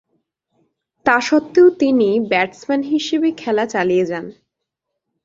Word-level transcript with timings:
তাসত্ত্বেও 1.05 1.67
তিনি 1.81 2.09
ব্যাটসম্যান 2.31 2.81
হিসেবে 2.91 3.29
খেলা 3.41 3.65
চালিয়ে 3.73 4.05
যান। 4.05 4.25